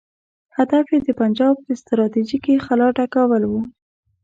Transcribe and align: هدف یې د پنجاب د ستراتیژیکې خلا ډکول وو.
هدف 0.57 0.85
یې 0.93 0.99
د 1.03 1.09
پنجاب 1.19 1.55
د 1.67 1.69
ستراتیژیکې 1.81 2.55
خلا 2.65 2.87
ډکول 2.97 3.43
وو. 3.47 3.61